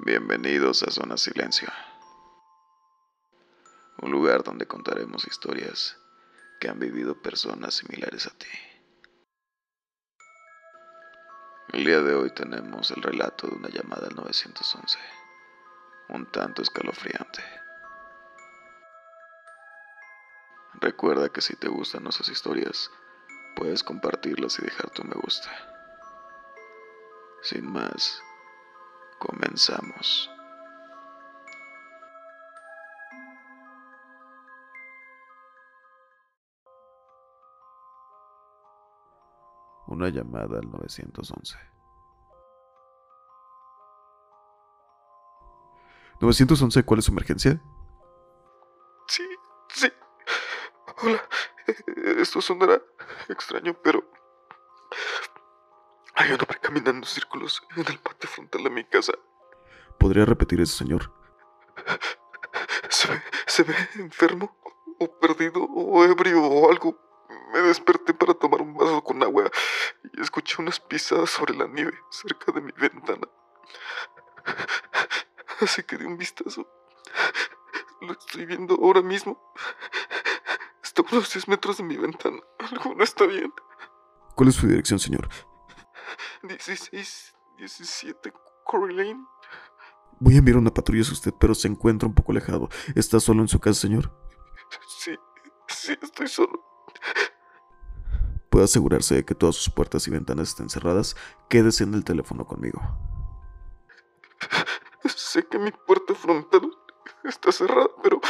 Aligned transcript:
Bienvenidos 0.00 0.82
a 0.82 0.90
Zona 0.90 1.16
Silencio, 1.16 1.68
un 4.02 4.10
lugar 4.10 4.42
donde 4.42 4.66
contaremos 4.66 5.26
historias 5.26 5.96
que 6.60 6.68
han 6.68 6.78
vivido 6.78 7.22
personas 7.22 7.74
similares 7.74 8.26
a 8.26 8.30
ti. 8.36 8.46
El 11.72 11.86
día 11.86 12.02
de 12.02 12.14
hoy 12.14 12.30
tenemos 12.34 12.90
el 12.90 13.02
relato 13.02 13.46
de 13.46 13.56
una 13.56 13.68
llamada 13.70 14.08
al 14.08 14.16
911, 14.16 14.98
un 16.10 16.30
tanto 16.30 16.60
escalofriante. 16.60 17.57
Recuerda 20.88 21.28
que 21.28 21.42
si 21.42 21.54
te 21.54 21.68
gustan 21.68 22.02
nuestras 22.02 22.30
historias, 22.30 22.90
puedes 23.54 23.84
compartirlas 23.84 24.58
y 24.58 24.62
dejar 24.62 24.88
tu 24.88 25.04
me 25.04 25.16
gusta. 25.16 25.50
Sin 27.42 27.70
más, 27.70 28.22
comenzamos. 29.18 30.30
Una 39.88 40.08
llamada 40.08 40.58
al 40.58 40.70
911. 40.70 41.58
911, 46.18 46.82
¿cuál 46.84 47.00
es 47.00 47.04
su 47.04 47.12
emergencia? 47.12 47.60
Hola. 51.00 51.22
Esto 52.18 52.40
sonará 52.40 52.82
extraño, 53.28 53.74
pero 53.82 54.04
hay 56.14 56.32
un 56.32 56.40
hombre 56.40 56.58
caminando 56.60 56.98
en 56.98 57.04
círculos 57.04 57.62
en 57.76 57.86
el 57.86 57.98
patio 57.98 58.28
frontal 58.28 58.64
de 58.64 58.70
mi 58.70 58.84
casa. 58.84 59.12
¿Podría 59.98 60.24
repetir 60.24 60.60
eso, 60.60 60.76
señor? 60.76 61.12
Se 62.88 63.08
ve, 63.08 63.22
se 63.46 63.62
ve 63.62 63.74
enfermo, 63.96 64.56
o 64.98 65.20
perdido, 65.20 65.62
o 65.62 66.04
ebrio, 66.04 66.42
o 66.42 66.70
algo. 66.70 66.98
Me 67.52 67.60
desperté 67.60 68.12
para 68.12 68.34
tomar 68.34 68.60
un 68.60 68.74
vaso 68.74 69.04
con 69.04 69.22
agua 69.22 69.50
y 70.12 70.20
escuché 70.20 70.56
unas 70.60 70.80
pisadas 70.80 71.30
sobre 71.30 71.54
la 71.54 71.66
nieve 71.66 71.96
cerca 72.10 72.50
de 72.50 72.60
mi 72.60 72.72
ventana. 72.72 73.28
Así 75.60 75.82
que 75.82 75.96
di 75.96 76.06
un 76.06 76.16
vistazo. 76.16 76.66
Lo 78.00 78.12
estoy 78.12 78.46
viendo 78.46 78.74
ahora 78.74 79.02
mismo. 79.02 79.52
Está 80.98 81.14
a 81.14 81.16
unos 81.16 81.32
10 81.32 81.46
metros 81.46 81.76
de 81.76 81.84
mi 81.84 81.96
ventana. 81.96 82.38
Algo 82.58 82.92
no 82.92 83.04
está 83.04 83.24
bien. 83.24 83.52
¿Cuál 84.34 84.48
es 84.48 84.56
su 84.56 84.66
dirección, 84.66 84.98
señor? 84.98 85.28
16, 86.42 87.34
17 87.56 88.32
Corey 88.64 88.96
Lane. 88.96 89.24
Voy 90.18 90.34
a 90.34 90.38
enviar 90.38 90.56
una 90.56 90.74
patrulla 90.74 91.08
a 91.08 91.12
usted, 91.12 91.32
pero 91.38 91.54
se 91.54 91.68
encuentra 91.68 92.08
un 92.08 92.16
poco 92.16 92.32
alejado. 92.32 92.68
¿Está 92.96 93.20
solo 93.20 93.42
en 93.42 93.48
su 93.48 93.60
casa, 93.60 93.82
señor? 93.82 94.10
Sí, 94.88 95.16
sí, 95.68 95.96
estoy 96.02 96.26
solo. 96.26 96.64
Puede 98.50 98.64
asegurarse 98.64 99.14
de 99.14 99.24
que 99.24 99.36
todas 99.36 99.54
sus 99.54 99.72
puertas 99.72 100.08
y 100.08 100.10
ventanas 100.10 100.48
estén 100.48 100.68
cerradas. 100.68 101.14
Quédese 101.48 101.84
en 101.84 101.94
el 101.94 102.02
teléfono 102.02 102.44
conmigo. 102.44 102.80
Sé 105.04 105.46
que 105.46 105.60
mi 105.60 105.70
puerta 105.70 106.16
frontal 106.16 106.76
está 107.22 107.52
cerrada, 107.52 107.88
pero 108.02 108.20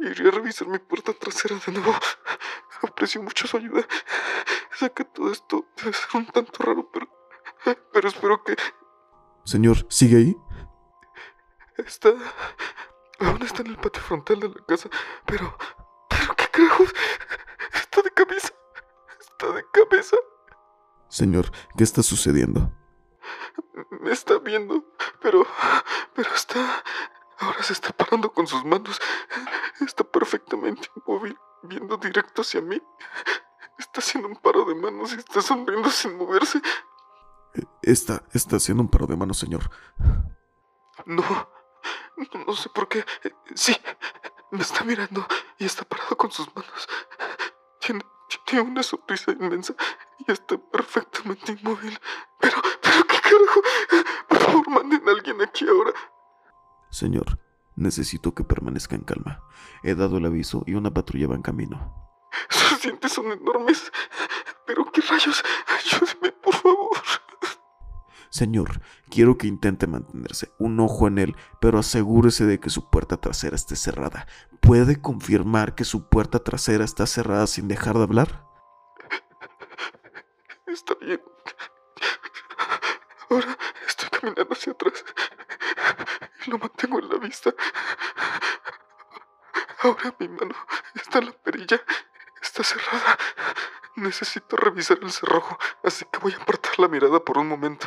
iré 0.00 0.28
a 0.28 0.30
revisar 0.32 0.68
mi 0.68 0.78
puerta 0.78 1.12
trasera 1.12 1.56
de 1.64 1.72
nuevo. 1.72 1.94
Aprecio 2.82 3.22
mucho 3.22 3.46
su 3.46 3.56
ayuda. 3.56 3.86
Sé 4.72 4.90
que 4.92 5.04
todo 5.04 5.30
esto 5.30 5.66
debe 5.76 5.92
ser 5.92 6.08
un 6.14 6.26
tanto 6.26 6.62
raro, 6.62 6.90
pero, 6.90 7.08
pero 7.92 8.08
espero 8.08 8.42
que... 8.42 8.56
Señor, 9.44 9.86
¿sigue 9.90 10.16
ahí? 10.16 10.36
Está... 11.76 12.10
Aún 13.20 13.42
está 13.42 13.62
en 13.62 13.68
el 13.68 13.76
patio 13.76 14.02
frontal 14.02 14.40
de 14.40 14.48
la 14.48 14.64
casa, 14.66 14.88
pero... 15.26 15.56
¿Pero 16.08 16.34
qué 16.36 16.48
carajos? 16.48 16.94
Está 17.74 18.02
de 18.02 18.10
cabeza. 18.10 18.52
Está 19.20 19.52
de 19.52 19.64
cabeza. 19.70 20.16
Señor, 21.08 21.50
¿qué 21.76 21.84
está 21.84 22.02
sucediendo? 22.02 22.72
Me 24.00 24.12
está 24.12 24.38
viendo, 24.38 24.84
pero... 25.20 25.46
Pero 26.14 26.34
está... 26.34 26.82
Ahora 27.38 27.62
se 27.62 27.72
está 27.72 27.90
parando 27.90 28.32
con 28.32 28.46
sus 28.46 28.64
manos. 28.64 29.00
Está 29.80 30.04
perfectamente 30.04 30.88
inmóvil, 30.96 31.38
viendo 31.62 31.96
directo 31.96 32.42
hacia 32.42 32.60
mí. 32.60 32.80
Está 33.78 34.00
haciendo 34.00 34.28
un 34.28 34.36
paro 34.36 34.64
de 34.64 34.74
manos 34.74 35.14
y 35.14 35.16
está 35.16 35.40
sonriendo 35.40 35.90
sin 35.90 36.16
moverse. 36.16 36.60
Está, 37.82 38.22
está 38.32 38.56
haciendo 38.56 38.82
un 38.82 38.90
paro 38.90 39.06
de 39.06 39.16
manos, 39.16 39.38
señor. 39.38 39.70
No, 41.06 41.22
no, 42.16 42.44
no 42.46 42.52
sé 42.54 42.68
por 42.68 42.88
qué. 42.88 43.04
Sí, 43.54 43.74
me 44.50 44.60
está 44.60 44.84
mirando 44.84 45.26
y 45.58 45.64
está 45.64 45.84
parado 45.84 46.16
con 46.16 46.30
sus 46.30 46.54
manos. 46.54 46.88
Tiene, 47.80 48.04
tiene 48.44 48.68
una 48.68 48.82
sonrisa 48.82 49.32
inmensa 49.32 49.74
y 50.18 50.30
está 50.30 50.58
perfectamente 50.58 51.52
inmóvil. 51.52 51.98
Pero, 52.38 52.56
pero, 52.82 53.06
¿qué 53.06 53.20
carajo? 53.20 53.60
Por 54.28 54.38
favor, 54.38 54.68
manden 54.68 55.08
a 55.08 55.12
alguien 55.12 55.40
aquí 55.40 55.66
ahora. 55.66 55.92
Señor, 56.90 57.38
necesito 57.80 58.34
que 58.34 58.44
permanezca 58.44 58.94
en 58.94 59.02
calma. 59.02 59.42
He 59.82 59.94
dado 59.94 60.18
el 60.18 60.26
aviso 60.26 60.62
y 60.66 60.74
una 60.74 60.92
patrulla 60.92 61.28
va 61.28 61.34
en 61.34 61.42
camino. 61.42 62.10
Sus 62.48 62.82
dientes 62.82 63.12
son 63.12 63.32
enormes. 63.32 63.90
Pero 64.66 64.84
qué 64.92 65.00
rayos. 65.00 65.42
Ayúdeme, 65.66 66.32
por 66.32 66.54
favor. 66.54 66.90
Señor, 68.28 68.80
quiero 69.08 69.36
que 69.36 69.48
intente 69.48 69.88
mantenerse 69.88 70.52
un 70.58 70.78
ojo 70.78 71.08
en 71.08 71.18
él, 71.18 71.36
pero 71.60 71.80
asegúrese 71.80 72.46
de 72.46 72.60
que 72.60 72.70
su 72.70 72.88
puerta 72.88 73.16
trasera 73.16 73.56
esté 73.56 73.74
cerrada. 73.74 74.28
¿Puede 74.60 75.00
confirmar 75.00 75.74
que 75.74 75.84
su 75.84 76.08
puerta 76.08 76.38
trasera 76.38 76.84
está 76.84 77.06
cerrada 77.06 77.48
sin 77.48 77.66
dejar 77.66 77.96
de 77.96 78.04
hablar? 78.04 78.46
Está 80.66 80.94
bien. 81.00 81.20
Ahora 83.28 83.58
estoy 83.88 84.08
caminando 84.10 84.52
hacia 84.52 84.72
atrás 84.72 85.04
lo 86.46 86.58
mantengo 86.58 86.98
en 86.98 87.08
la 87.08 87.18
vista. 87.18 87.52
Ahora 89.82 90.14
mi 90.18 90.28
mano 90.28 90.54
está 90.94 91.18
en 91.18 91.26
la 91.26 91.32
perilla. 91.32 91.80
Está 92.40 92.62
cerrada. 92.62 93.18
Necesito 93.96 94.56
revisar 94.56 94.98
el 95.02 95.10
cerrojo, 95.10 95.58
así 95.84 96.06
que 96.10 96.18
voy 96.20 96.32
a 96.32 96.36
apartar 96.42 96.78
la 96.78 96.88
mirada 96.88 97.22
por 97.22 97.38
un 97.38 97.48
momento. 97.48 97.86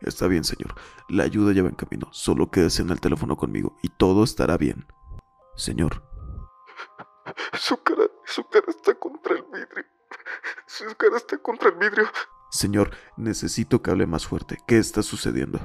Está 0.00 0.26
bien, 0.26 0.44
señor. 0.44 0.74
La 1.08 1.24
ayuda 1.24 1.52
ya 1.52 1.62
va 1.62 1.68
en 1.68 1.74
camino. 1.74 2.08
Solo 2.12 2.50
quédese 2.50 2.82
en 2.82 2.90
el 2.90 3.00
teléfono 3.00 3.36
conmigo 3.36 3.76
y 3.82 3.88
todo 3.88 4.24
estará 4.24 4.56
bien. 4.56 4.86
Señor. 5.56 6.02
Su 7.52 7.82
cara, 7.82 8.04
su 8.24 8.44
cara 8.48 8.66
está 8.68 8.94
contra 8.94 9.34
el 9.34 9.44
vidrio. 9.44 9.84
Su 10.66 10.84
cara 10.96 11.16
está 11.16 11.38
contra 11.38 11.68
el 11.68 11.76
vidrio. 11.76 12.10
Señor, 12.50 12.90
necesito 13.16 13.82
que 13.82 13.90
hable 13.90 14.06
más 14.06 14.26
fuerte. 14.26 14.58
¿Qué 14.66 14.78
está 14.78 15.02
sucediendo? 15.02 15.60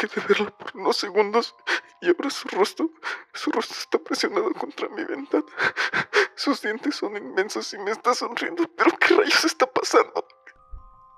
Dejé 0.00 0.20
de 0.20 0.26
verlo 0.26 0.56
por 0.56 0.70
unos 0.74 0.96
segundos 0.96 1.54
y 2.00 2.08
ahora 2.08 2.30
su 2.30 2.48
rostro, 2.48 2.90
su 3.34 3.50
rostro 3.50 3.76
está 3.78 3.98
presionado 3.98 4.50
contra 4.54 4.88
mi 4.88 5.04
ventana. 5.04 5.44
Sus 6.34 6.62
dientes 6.62 6.96
son 6.96 7.16
inmensos 7.16 7.74
y 7.74 7.78
me 7.78 7.90
está 7.90 8.14
sonriendo. 8.14 8.64
¿Pero 8.76 8.96
qué 8.98 9.14
rayos 9.14 9.44
está 9.44 9.66
pasando? 9.66 10.26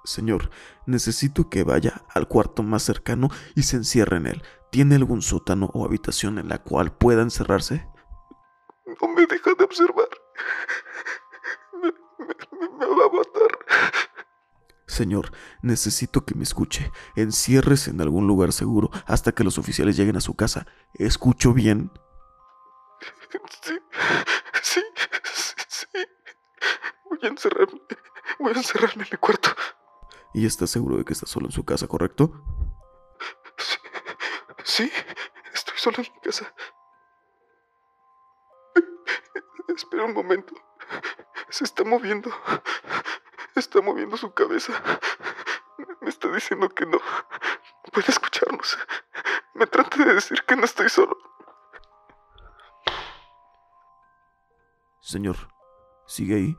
Señor, 0.04 0.50
necesito 0.84 1.48
que 1.48 1.62
vaya 1.62 2.04
al 2.08 2.26
cuarto 2.26 2.64
más 2.64 2.82
cercano 2.82 3.28
y 3.54 3.62
se 3.62 3.76
encierre 3.76 4.16
en 4.16 4.26
él. 4.26 4.42
¿Tiene 4.72 4.96
algún 4.96 5.22
sótano 5.22 5.70
o 5.74 5.84
habitación 5.84 6.38
en 6.38 6.48
la 6.48 6.58
cual 6.58 6.92
pueda 6.92 7.22
encerrarse? 7.22 7.86
No 9.00 9.08
me 9.08 9.26
deja 9.26 9.54
de 9.56 9.64
observar. 9.64 10.08
Me, 11.74 11.92
me, 12.18 12.68
me 12.78 12.86
va. 12.86 13.31
Señor, 14.92 15.32
necesito 15.62 16.26
que 16.26 16.34
me 16.34 16.42
escuche. 16.42 16.92
Enciérrese 17.16 17.92
en 17.92 18.02
algún 18.02 18.26
lugar 18.26 18.52
seguro 18.52 18.90
hasta 19.06 19.32
que 19.32 19.42
los 19.42 19.56
oficiales 19.56 19.96
lleguen 19.96 20.16
a 20.16 20.20
su 20.20 20.34
casa. 20.34 20.66
¿Escucho 20.92 21.54
bien? 21.54 21.90
Sí, 23.62 23.78
sí, 24.62 24.82
sí, 25.32 25.52
sí. 25.66 25.86
Voy 27.08 27.18
a 27.22 27.28
encerrarme. 27.28 27.80
Voy 28.38 28.52
a 28.52 28.56
encerrarme 28.58 29.04
en 29.04 29.08
mi 29.12 29.16
cuarto. 29.16 29.48
¿Y 30.34 30.44
está 30.44 30.66
seguro 30.66 30.98
de 30.98 31.06
que 31.06 31.14
está 31.14 31.24
solo 31.24 31.46
en 31.46 31.52
su 31.52 31.64
casa, 31.64 31.86
correcto? 31.86 32.44
Sí, 33.56 33.78
sí, 34.62 34.92
estoy 35.54 35.78
solo 35.78 35.96
en 36.00 36.12
mi 36.12 36.20
casa. 36.20 36.54
Espera 39.74 40.04
un 40.04 40.12
momento. 40.12 40.54
Se 41.48 41.64
está 41.64 41.82
moviendo. 41.82 42.30
Está 43.54 43.80
moviendo 43.80 44.16
su 44.16 44.32
cabeza. 44.32 44.72
Me 46.00 46.08
está 46.08 46.28
diciendo 46.28 46.68
que 46.68 46.86
no. 46.86 46.98
Puede 47.92 48.08
escucharnos. 48.08 48.78
Me 49.54 49.66
trata 49.66 50.04
de 50.04 50.14
decir 50.14 50.42
que 50.42 50.56
no 50.56 50.64
estoy 50.64 50.88
solo. 50.88 51.16
Señor, 55.00 55.36
¿sigue 56.06 56.36
ahí? 56.36 56.56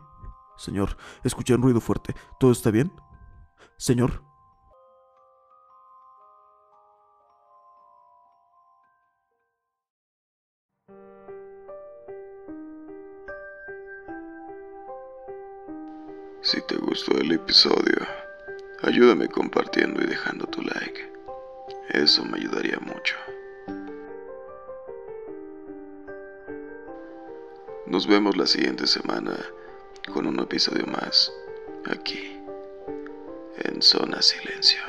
Señor, 0.58 0.98
escuché 1.24 1.56
un 1.56 1.64
ruido 1.64 1.82
fuerte. 1.82 2.16
¿Todo 2.40 2.52
está 2.52 2.70
bien? 2.72 2.94
Señor. 3.78 4.33
Si 16.54 16.62
te 16.62 16.76
gustó 16.76 17.18
el 17.18 17.32
episodio, 17.32 17.98
ayúdame 18.84 19.28
compartiendo 19.28 20.04
y 20.04 20.06
dejando 20.06 20.46
tu 20.46 20.62
like. 20.62 21.12
Eso 21.90 22.24
me 22.26 22.38
ayudaría 22.38 22.78
mucho. 22.80 23.16
Nos 27.88 28.06
vemos 28.06 28.38
la 28.38 28.46
siguiente 28.46 28.86
semana 28.86 29.36
con 30.14 30.28
un 30.28 30.40
episodio 30.42 30.86
más 30.86 31.34
aquí 31.86 32.40
en 33.58 33.82
Zona 33.82 34.22
Silencio. 34.22 34.84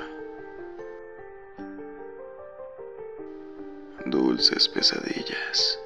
Dulces 4.05 4.69
pesadillas. 4.69 5.81